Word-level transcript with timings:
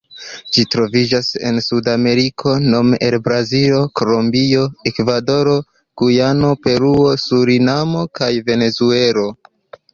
Ĝi 0.55 0.61
troviĝas 0.75 1.27
en 1.49 1.59
Sudameriko 1.65 2.53
nome 2.63 2.99
en 3.09 3.19
Brazilo, 3.29 3.83
Kolombio, 4.01 4.65
Ekvadoro, 4.93 5.55
Gujano, 6.03 6.53
Peruo, 6.67 7.09
Surinamo 7.29 8.07
kaj 8.21 8.35
Venezuelo. 8.53 9.31